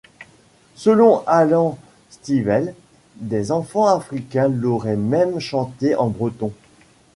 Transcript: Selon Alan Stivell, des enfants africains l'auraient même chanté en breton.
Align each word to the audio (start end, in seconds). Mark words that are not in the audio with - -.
Selon 0.73 1.21
Alan 1.27 1.77
Stivell, 2.09 2.73
des 3.17 3.51
enfants 3.51 3.85
africains 3.85 4.47
l'auraient 4.47 4.95
même 4.97 5.37
chanté 5.39 5.93
en 5.95 6.07
breton. 6.07 6.51